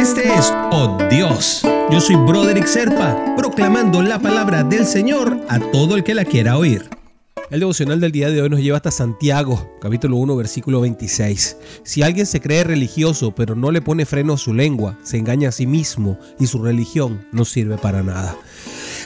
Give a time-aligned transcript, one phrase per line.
[0.00, 1.60] Este es Oh Dios.
[1.90, 6.56] Yo soy Broderick Serpa, proclamando la palabra del Señor a todo el que la quiera
[6.56, 6.88] oír.
[7.50, 11.58] El devocional del día de hoy nos lleva hasta Santiago, capítulo 1, versículo 26.
[11.84, 15.50] Si alguien se cree religioso pero no le pone freno a su lengua, se engaña
[15.50, 18.34] a sí mismo y su religión no sirve para nada.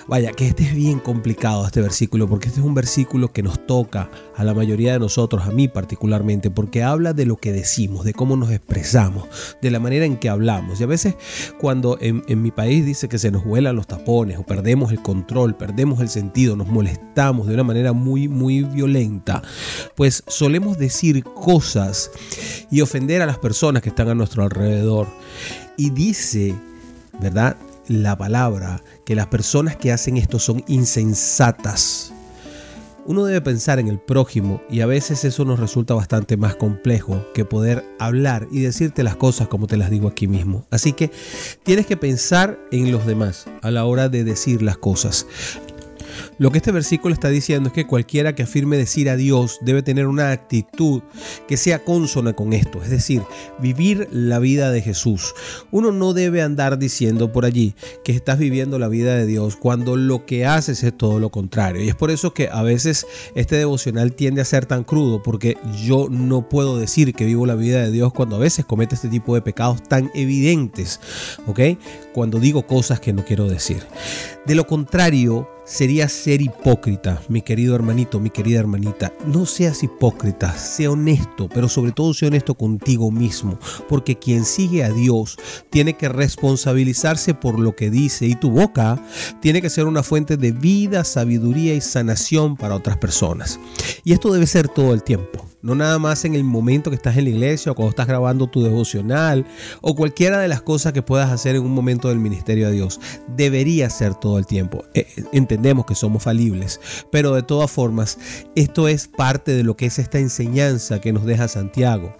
[0.07, 3.67] Vaya, que este es bien complicado este versículo, porque este es un versículo que nos
[3.67, 8.05] toca a la mayoría de nosotros, a mí particularmente, porque habla de lo que decimos,
[8.05, 9.27] de cómo nos expresamos,
[9.63, 10.81] de la manera en que hablamos.
[10.81, 11.17] Y a veces
[11.59, 15.57] cuando en, mi país dice que se nos vuelan los tapones o perdemos el control,
[15.57, 19.43] perdemos el sentido, nos molestamos de una manera muy, muy violenta,
[19.97, 22.11] pues solemos decir cosas
[22.71, 25.09] y ofender a las personas que están a nuestro alrededor.
[25.77, 26.55] Y dice,
[27.21, 27.57] ¿verdad?
[27.89, 32.13] La palabra que las personas que hacen esto son insensatas.
[33.07, 37.23] Uno debe pensar en el prójimo y a veces eso nos resulta bastante más complejo
[37.35, 40.67] que poder hablar y decirte las cosas como te las digo aquí mismo.
[40.71, 41.11] Así que
[41.65, 45.27] tienes que pensar en los demás a la hora de decir las cosas.
[46.39, 49.83] Lo que este versículo está diciendo es que cualquiera que afirme decir a Dios debe
[49.83, 51.03] tener una actitud
[51.49, 53.23] que sea consona con esto, es decir,
[53.61, 55.35] vivir la vida de Jesús.
[55.71, 59.97] Uno no debe andar diciendo por allí que estás viviendo la vida de Dios cuando
[59.97, 61.83] lo que haces es todo lo contrario.
[61.83, 65.57] Y es por eso que a veces este devocional tiende a ser tan crudo, porque
[65.85, 69.09] yo no puedo decir que vivo la vida de Dios cuando a veces comete este
[69.09, 71.01] tipo de pecados tan evidentes,
[71.47, 71.61] ¿ok?
[72.13, 73.83] Cuando digo cosas que no quiero decir.
[74.47, 79.13] De lo contrario, sería ser hipócrita, mi querido hermanito, mi querida hermanita.
[79.27, 83.59] No seas hipócrita, sea honesto, pero sobre todo sea honesto contigo mismo,
[83.89, 85.37] porque quien sigue a Dios
[85.71, 89.03] tiene que responsabilizarse por lo que dice y tu boca
[89.41, 93.59] tiene que ser una fuente de vida, sabiduría y sanación para otras personas.
[94.05, 97.17] Y esto debe ser todo el tiempo no nada más en el momento que estás
[97.17, 99.47] en la iglesia o cuando estás grabando tu devocional
[99.81, 103.01] o cualquiera de las cosas que puedas hacer en un momento del ministerio de Dios.
[103.35, 104.85] Debería ser todo el tiempo.
[104.93, 106.81] Eh, eh, entendemos que somos falibles,
[107.11, 108.19] pero de todas formas,
[108.55, 112.15] esto es parte de lo que es esta enseñanza que nos deja Santiago.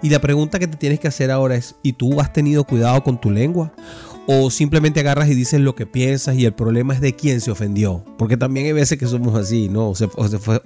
[0.00, 3.02] Y la pregunta que te tienes que hacer ahora es, ¿y tú has tenido cuidado
[3.02, 3.72] con tu lengua?
[4.30, 7.50] O simplemente agarras y dices lo que piensas y el problema es de quién se
[7.50, 8.04] ofendió.
[8.18, 9.88] Porque también hay veces que somos así, ¿no?
[9.88, 10.06] O, se,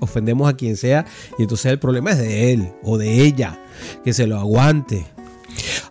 [0.00, 1.06] ofendemos a quien sea
[1.38, 3.60] y entonces el problema es de él o de ella,
[4.04, 5.06] que se lo aguante.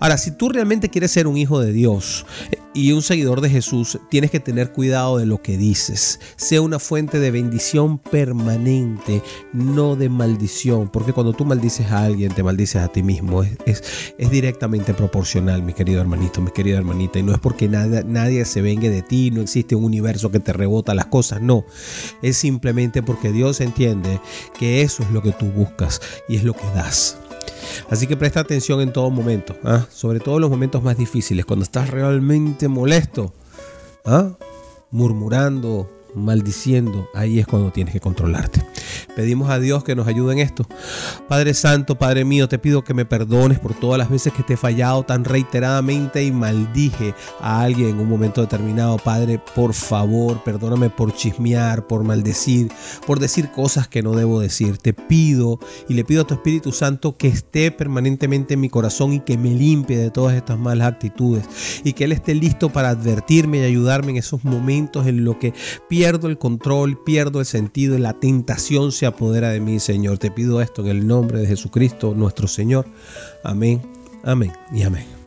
[0.02, 2.26] Ahora, si tú realmente quieres ser un hijo de Dios
[2.74, 6.20] y un seguidor de Jesús, tienes que tener cuidado de lo que dices.
[6.38, 9.22] Sea una fuente de bendición permanente,
[9.54, 10.90] no de maldición.
[10.90, 13.44] Porque cuando tú maldices a alguien, te maldices a ti mismo.
[13.44, 13.84] Es,
[14.18, 17.20] es, directamente proporcional, mi querido hermanito, mi querida hermanita.
[17.20, 20.40] Y no es porque nadie, nadie se vengue de ti, no existe un universo que
[20.40, 21.42] te rebota las cosas.
[21.42, 21.66] No,
[22.22, 24.20] es simplemente porque Dios entiende
[24.58, 27.18] que eso es lo que tú buscas y es lo que das.
[27.90, 29.86] Así que presta atención en todo momento, ¿ah?
[29.92, 33.34] sobre todo en los momentos más difíciles, cuando estás realmente molesto,
[34.06, 34.32] ¿ah?
[34.92, 38.71] murmurando, maldiciendo, ahí es cuando tienes que controlarte.
[39.16, 40.66] Pedimos a Dios que nos ayude en esto.
[41.28, 44.54] Padre Santo, Padre mío, te pido que me perdones por todas las veces que te
[44.54, 48.98] he fallado tan reiteradamente y maldije a alguien en un momento determinado.
[48.98, 52.72] Padre, por favor, perdóname por chismear, por maldecir,
[53.06, 54.78] por decir cosas que no debo decir.
[54.78, 59.14] Te pido y le pido a tu Espíritu Santo que esté permanentemente en mi corazón
[59.14, 61.46] y que me limpie de todas estas malas actitudes
[61.84, 65.54] y que Él esté listo para advertirme y ayudarme en esos momentos en los que
[65.88, 70.20] pierdo el control, pierdo el sentido la tentación se apodera de mí, Señor.
[70.20, 72.86] Te pido esto en el nombre de Jesucristo, nuestro Señor.
[73.44, 73.82] Amén,
[74.24, 75.21] amén y amén.